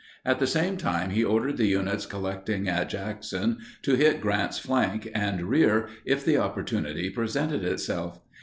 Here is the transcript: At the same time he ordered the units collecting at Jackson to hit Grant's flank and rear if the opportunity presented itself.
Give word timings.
At 0.25 0.39
the 0.39 0.47
same 0.47 0.77
time 0.77 1.11
he 1.11 1.23
ordered 1.23 1.57
the 1.57 1.67
units 1.67 2.07
collecting 2.07 2.67
at 2.67 2.89
Jackson 2.89 3.59
to 3.83 3.93
hit 3.93 4.19
Grant's 4.19 4.57
flank 4.57 5.07
and 5.13 5.43
rear 5.43 5.89
if 6.05 6.25
the 6.25 6.37
opportunity 6.37 7.11
presented 7.11 7.63
itself. 7.63 8.19